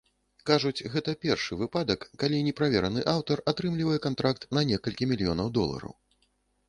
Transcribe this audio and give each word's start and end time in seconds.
Кажуць, 0.49 0.85
гэта 0.93 1.13
першы 1.25 1.57
выпадак, 1.59 2.07
калі 2.23 2.39
неправераны 2.49 3.03
аўтар 3.13 3.45
атрымлівае 3.51 3.99
кантракт 4.07 4.49
на 4.59 4.65
некалькі 4.71 5.03
мільёнаў 5.13 5.47
долараў. 5.59 5.93